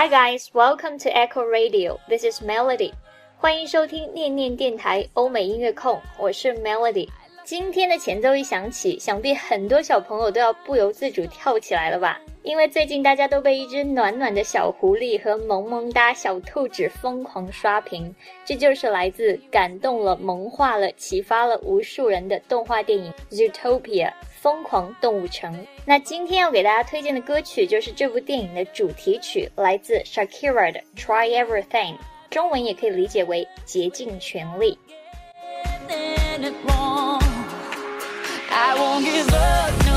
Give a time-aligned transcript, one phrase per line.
[0.00, 1.98] Hi guys, welcome to Echo Radio.
[2.08, 2.92] This is Melody.
[3.36, 7.08] 欢迎收听念念电台欧美音乐控，我是 Melody。
[7.42, 12.20] 今天的前奏一响起，想必很多小朋友都要不由自主跳起来了吧？
[12.48, 23.12] 因为最近大家都被一只暖暖的小狐狸和萌萌哒小兔子疯狂刷屏，这就是来自感动了、萌化了、启发了无数人的动画电影
[23.52, 24.06] 《Zootopia》
[24.40, 25.54] 疯狂动物城。
[25.84, 31.92] 那今天要给大家推荐的歌曲就是这部电影的主题曲，来自 Shakira 的《Try Everything》，
[32.30, 34.78] 中文也可以理解为竭尽全力。
[38.50, 39.87] I won't give up.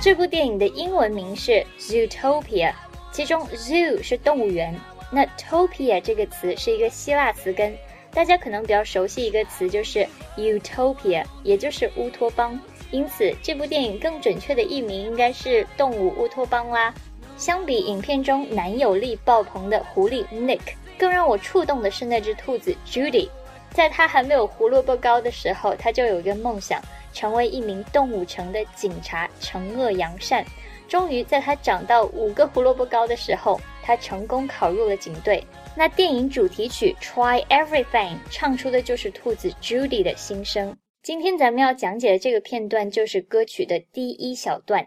[0.00, 2.72] 这部电影的英文名是 Zootopia，
[3.10, 4.72] 其中 Zoo 是动物园，
[5.10, 7.76] 那 Topia 这个词是一个希腊词根，
[8.12, 12.58] 大家可能比较熟悉一个词就是 Utopia，也就是乌托邦。
[12.92, 16.94] 因此，这部电影更准确的译名应该是动物乌托邦啦。
[17.36, 20.60] 相比影片中男友力爆棚的狐狸 Nick，
[20.96, 23.28] 更让我触动的是那只兔子 Judy。
[23.72, 26.80] 在他还没有胡萝卜高的时候，他就有一个梦想。
[27.18, 30.44] 成为一名动物城的警察，惩恶扬善。
[30.86, 35.44] 终于在他长到五个胡萝卜高的时候，他成功考入了警队。
[35.76, 37.86] 那电影主题曲《Try Everything》
[38.30, 40.76] 唱出的就是兔子 Judy 的心声。
[41.02, 44.86] 今天咱们要讲解的这个片段就是歌曲的第一小段。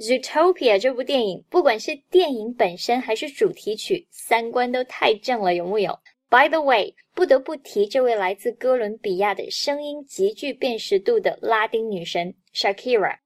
[0.00, 5.96] Zootopia 这部电影，不管是电影本身还是主题曲，三观都太正了，有木有
[6.28, 13.18] ？By the way，不得不提这位来自哥伦比亚的声音极具辨识度的拉丁女神 Shakira，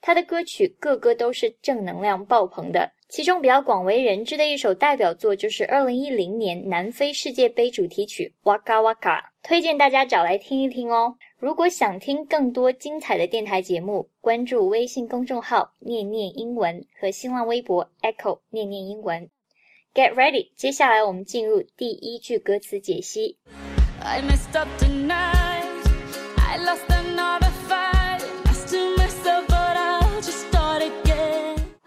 [0.00, 2.92] 他的歌曲个个都是正能量爆棚的。
[3.08, 11.16] 其中比较广为人知的一首代表作就是2010年南非世界杯主题曲《Waka Waka》，推荐大家找来听一听哦。
[11.38, 19.28] 如果想听更多精彩的电台节目，关注微信公众号“念念英文”和新浪微博 “Echo 念念英文”。
[19.92, 23.38] Get ready，接下来我们进入第一句歌词解析。
[24.00, 25.40] I messed up tonight.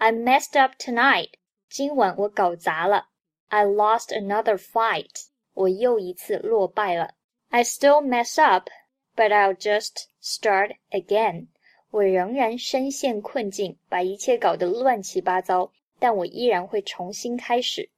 [0.04, 1.30] I messed up tonight.
[1.70, 3.08] 今晚我搞砸了。
[3.48, 5.28] I lost another fight.
[5.54, 7.14] 我又一次落败了。
[7.48, 8.68] I still mess up,
[9.16, 11.46] but I'll just start again.
[11.90, 17.88] 我仍然深陷困境，把一切搞得乱七八糟，但我依然会重新开始。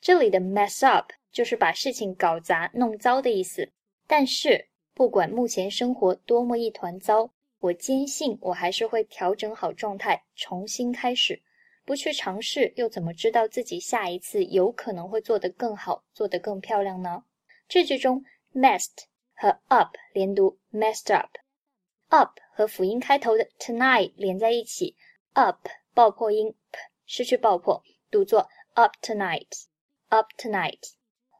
[0.00, 3.68] 这里的 mess up 就是把事情搞砸、弄糟的意思。
[4.06, 7.28] 但是，不管目前生活多么一团糟，
[7.58, 11.42] 我坚信我还是会调整好状态，重新开始。
[11.86, 17.22] 不去尝试，又怎么知道自己下一次有可能会做得更好，做得更漂亮呢？
[17.68, 19.04] 这句中，messed
[19.34, 24.96] 和 up 连读，messed up，up 和辅音开头的 tonight 连在一起
[25.34, 27.80] ，up 爆破音 p 失去爆破，
[28.10, 30.94] 读作 up tonight，up tonight。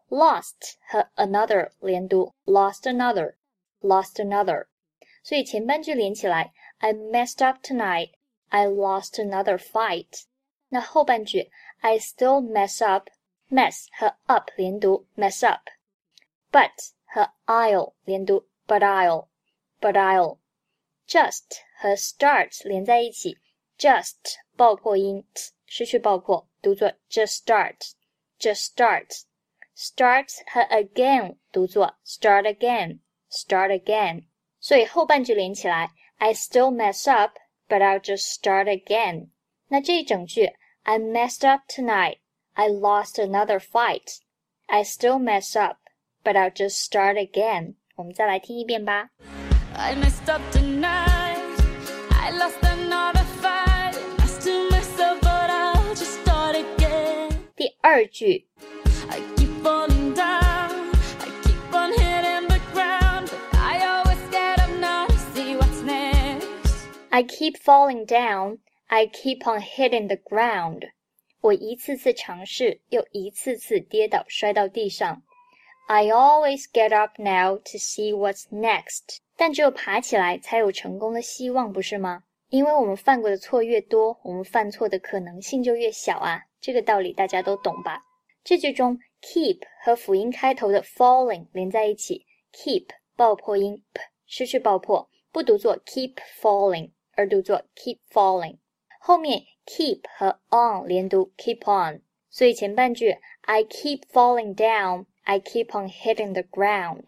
[0.08, 4.66] lost 和 another 连读，lost another，lost another。
[5.24, 10.26] 所以前半句连起来，I messed up tonight，I lost another fight。
[10.69, 11.51] 那后半句，
[11.81, 16.71] I still mess up，mess 和 up 连读，mess up，but
[17.05, 23.37] 和 I'll 连读，but I'll，but I'll，just 和 start 连在一起，
[23.77, 34.25] just 爆破音 t 失去爆破，读作 just start，just start，start 和 again 读作 start again，start again，
[34.59, 39.31] 所以后半句连起来，I still mess up，but I'll just start again。
[39.68, 40.52] 那这整句
[40.84, 42.18] I messed up tonight.
[42.54, 44.20] I lost another fight.
[44.66, 45.78] I still mess up,
[46.22, 47.74] but I'll just start again.
[47.96, 49.10] 我们再来听一遍吧。
[49.74, 51.40] I messed up tonight.
[52.10, 53.96] I lost another fight.
[54.18, 57.32] I still mess up, but I'll just start again.
[57.56, 58.46] 第二句。
[59.10, 59.46] I keep.
[59.66, 64.56] I keep on hitting the ground, I always get.
[67.10, 68.58] I keep falling down.
[68.88, 70.90] I keep on hitting the ground.
[71.40, 75.22] 我一次次尝试，又一次次跌倒，摔到地上。
[75.88, 79.18] I always get up now to see what's next.
[79.36, 82.22] 但只有爬起来才有成功的希望，不是吗？
[82.48, 86.42] 因为我们犯过的错越多，我们犯错的可能性就越小啊。
[86.60, 88.02] 这个道理大家都懂吧？
[88.44, 92.86] 这句中 keep 和辅音开头的 falling 连在一起，keep
[93.16, 98.58] 爆破音 p 失去爆破，不读作 keep falling，而读作 keep falling。
[99.06, 107.04] 后面 keep 和 on 连读 keep on，所以前半句 I keep falling down，I keep on hitting the ground。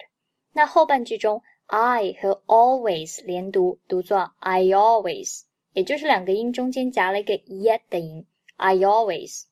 [0.52, 5.40] 那后半句中 I 和 always 连读，读作 I always，
[5.72, 8.24] 也就是两个音中间夹了一个 yet 的音
[8.58, 9.46] ，I always。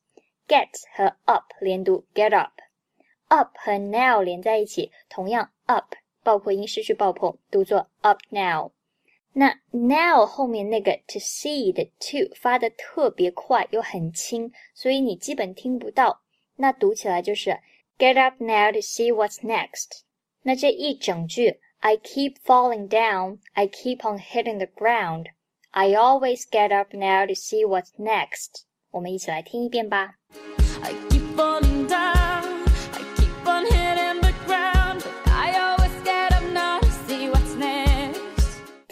[0.47, 8.71] get 和 up 连读 get up，up 和 now 连在一起，同样 up 爆破音失去爆破，读作 up now。
[9.36, 16.22] 那 now 后面那个 to see 的 to 发的特别快又很轻，所以你基本听不到。
[16.56, 17.58] 那读起来就是
[17.98, 20.02] get up now to see what's next。
[20.42, 25.26] 那这一整句 I keep falling down, I keep on hitting the ground,
[25.70, 28.64] I always get up now to see what's next。
[28.90, 30.16] 我们一起来听一遍吧。
[30.82, 31.15] I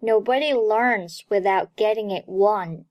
[0.00, 2.84] Nobody learns without getting it won。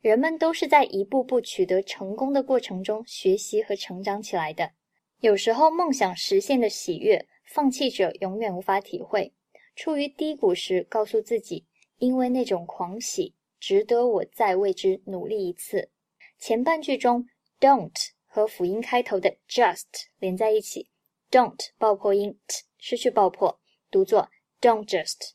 [0.00, 4.72] 人们都是在一步步取得成功的过程中学习和成长起来的。
[5.20, 9.32] 有时候梦想实现的喜悦，放弃者永远无法体会。
[9.74, 11.66] 处于低谷时，告诉自己，
[11.98, 15.90] 因为那种狂喜，值得我再为之努力一次。
[16.38, 17.26] 前半句中
[17.60, 18.10] ，don't。
[18.34, 20.88] 和辅音开头的 just 连在一起
[21.30, 23.60] ，don't 爆破音 t 失去爆破，
[23.90, 25.32] 读作 don't just。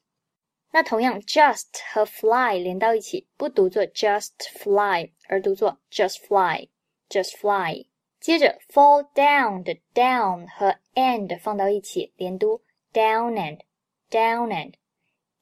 [0.77, 4.29] 那同样 just 和 fly 连到一起，不读作 just
[4.59, 7.87] fly，而读作 just fly，just fly。
[8.19, 12.61] 接着 fall down 的 down 和 and 放到一起，连读
[12.93, 14.73] down and，down and。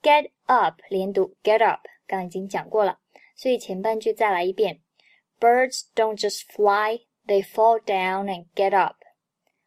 [0.01, 2.99] get up 连读 get up，刚刚已经讲过了，
[3.35, 4.79] 所以前半句再来一遍
[5.41, 7.01] ，birds don't just fly。
[7.27, 9.03] They fall down and get up。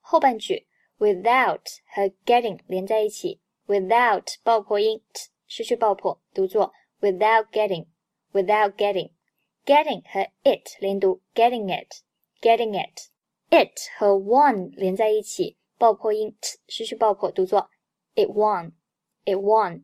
[0.00, 0.66] 后半句
[0.98, 1.60] without
[1.94, 6.71] 和 getting 连在一起，without 爆破音 t 失去爆破，读作
[7.01, 17.69] without getting，without getting。getting 和 it 连读 getting it，getting it。it 和 won 连在一起，爆破音 t 失去爆破，读作
[18.15, 19.83] it won，it won。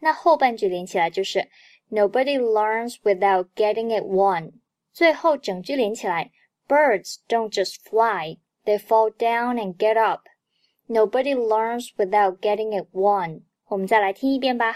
[0.00, 1.48] 那后半句连起来就是
[1.90, 4.52] nobody learns without getting it won。
[4.92, 6.32] 最后整句连起来。
[6.68, 10.22] Birds don't just fly, they fall down and get up.
[10.88, 13.42] Nobody learns without getting it won.
[13.68, 14.74] 我们再来听一遍吧。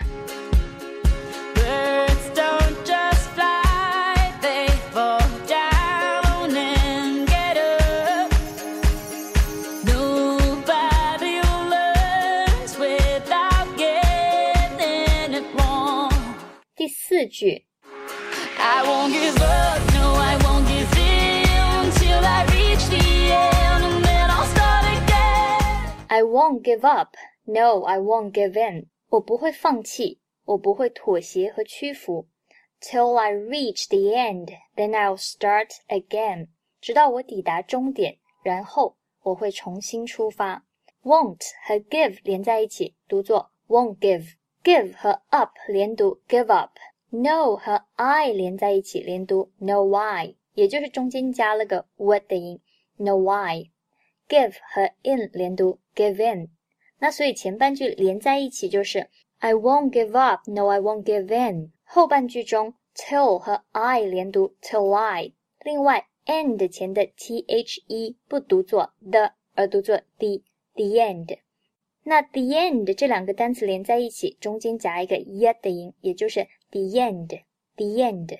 [17.34, 17.66] 句。
[18.58, 19.80] I won't give up.
[26.08, 27.16] I won't give up.
[27.44, 28.88] No, I won't give in.
[29.08, 32.28] 我不会放弃，我不会妥协和屈服。
[32.80, 36.48] Till I reach the end, then I'll start again.
[36.80, 40.64] 直到我抵达终点，然后我会重新出发。
[41.04, 46.72] Won't 和 give 连在一起，读作 won't give。Give 和 up 连读 give up。
[47.15, 52.59] No 和 I 连在一起，连读 no why，也就是中间加了个 what 的音
[52.97, 53.69] ，no why。
[54.27, 56.49] give 和 in 连读 give in，
[56.99, 61.71] 那所以前半句连在一起就是 I won't give up, no I won't give in。
[61.85, 65.31] 后半句中 till 和 I 连读 till I，
[65.63, 70.41] 另外 end 前的 the 不读作 the，而读作 the
[70.73, 71.37] the end。
[72.07, 77.41] 那 the end 这两个单词连在一起，中间夹一个 yet 的音，也就是 the end
[77.75, 78.37] the end。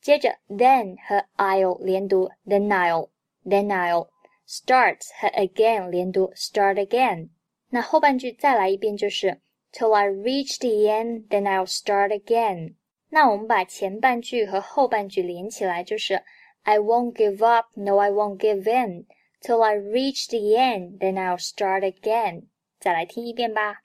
[0.00, 3.08] 接着 then 和 I'll 连读 then I'll
[3.44, 4.08] then I'll。
[4.46, 7.30] starts 和 again 连读，start again。
[7.70, 9.40] 那后半句再来一遍就是
[9.72, 12.74] Till I reach the end, then I'll start again。
[13.10, 16.22] 那我们把前半句和后半句连起来，就是
[16.62, 19.06] I won't give up, no, I won't give in
[19.40, 22.48] till I reach the end, then I'll start again。
[22.84, 23.80] 再来听一遍吧。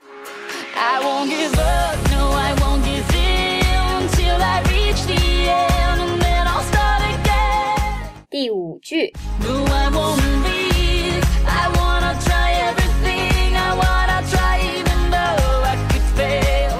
[0.75, 6.21] I won't give up, no, I won't give in till I reach the end, and
[6.21, 8.27] then I'll start again。
[8.29, 9.13] 第五句。
[9.41, 16.75] No, I won't leave, I wanna try everything, I wanna try even though I could fail.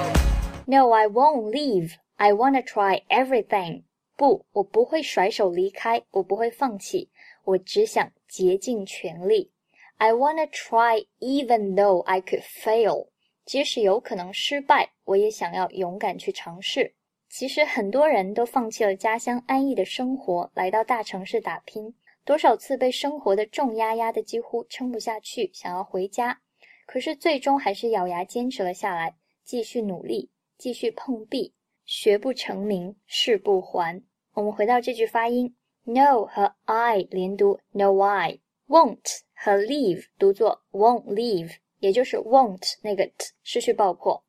[0.66, 1.94] No, I won't leave.
[2.18, 3.84] I wanna try everything。
[4.18, 7.08] 不，我不会甩手离开，我不会放弃，
[7.44, 9.52] 我只想竭尽全力。
[10.00, 13.08] I wanna try even though I could fail。
[13.44, 16.94] 即使有可能失败，我也想要勇敢去尝试。
[17.28, 21.94] 其实很多人都放弃了家乡安逸的生活，来到大城市打拼。
[22.24, 26.40] 多少次被生活的重压压的几乎撑不下去，想要回家，
[26.86, 29.14] 可是最终还是咬牙坚持了下来，
[29.44, 31.52] 继续努力，继续碰壁。
[31.84, 34.02] 学不成名，誓不还。
[34.32, 35.54] 我们回到这句发音
[35.84, 44.23] ，no 和 I 连读，no I；won't 和 leave 读作 won't leave，也就是 won't 那个 t 失去爆破。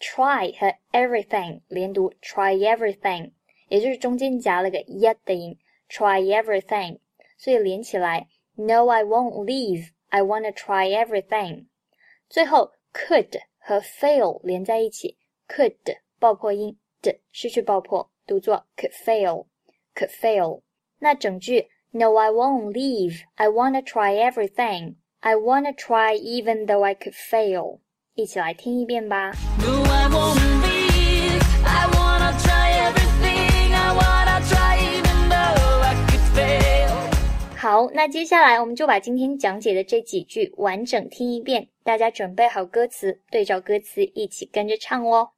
[0.00, 3.32] try 和 everything 连读，try everything，
[3.68, 5.58] 也就是中间夹了个 y 的音，
[5.88, 6.98] try everything，
[7.36, 11.66] 所以连起来，no I won't leave，I wanna try everything。
[12.28, 15.18] 最后 could 和 fail 连在一起，
[15.48, 16.78] could 爆破音。
[17.04, 19.46] 的失去爆破，读作 could fail
[19.94, 20.62] could fail。
[21.00, 23.20] 那整句 No, I won't leave.
[23.36, 24.96] I wanna try everything.
[25.20, 27.78] I wanna try even though I could fail.
[28.14, 29.32] 一起来听一遍吧。
[29.60, 31.40] No, I won't leave.
[31.64, 33.72] I wanna try everything.
[33.72, 36.90] I wanna try even though I could fail.
[37.56, 45.30] 好，那接下来我们就把今天讲解的这几句完整听一遍，大家准备好歌词，对照歌词一起跟着唱哦。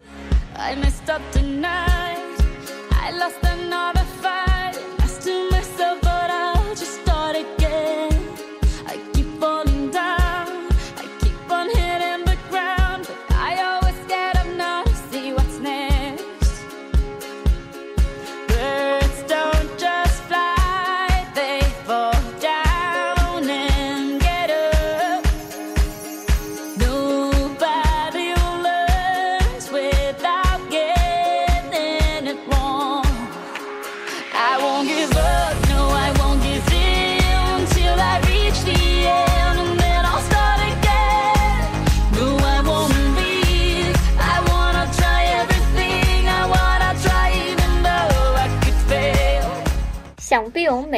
[0.57, 2.17] I messed up tonight.
[2.91, 4.50] I lost another fight.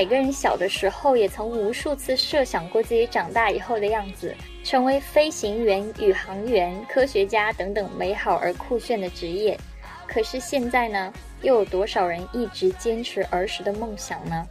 [0.03, 9.57] 每个人小的时候也曾无数次设想过自己长大以后的样子，成为飞行员、宇航员、科学家等等美好而酷炫的职业。
[10.05, 14.45] 可是现在呢，又有多少人一直坚持儿时的梦想呢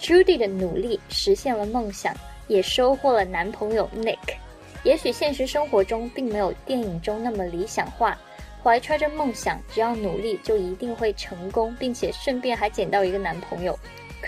[0.00, 2.14] ？Judy 的努力实现了梦想，
[2.48, 4.16] 也收获了男朋友 Nick。
[4.82, 8.16] 也许现实生活中并没有电影中那么理想化，
[8.62, 13.78] 怀揣着梦想，只要努力就一定会成功，并且顺便还捡到一个男朋友。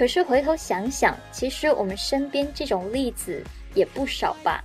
[0.03, 3.41] 可是回头想想，其实我们身边这种例子
[3.73, 4.65] 也不少吧。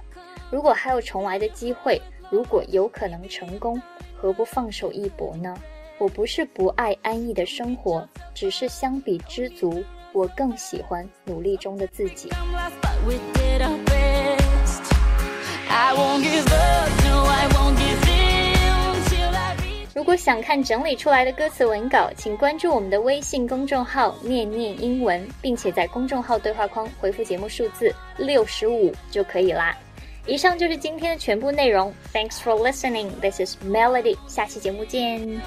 [0.50, 2.02] 如果还有重来的机会，
[2.32, 3.80] 如果有可能成功，
[4.20, 5.56] 何不放手一搏呢？
[6.00, 12.32] 我不是不爱安逸的生活，只是相比知足，我更喜欢努力中的自己。
[15.70, 17.57] I won't give up, no, I won't
[19.98, 29.76] 如果想看整理出来的歌词文稿，请关注我们的微信公众号“念念英文”，并且在公众号对话框回复节目数字六十五就可以啦。
[30.28, 31.92] 以上就是今天的全部内容。
[32.14, 33.10] Thanks for listening.
[33.22, 34.16] This is Melody.
[34.28, 35.42] 下期节目见。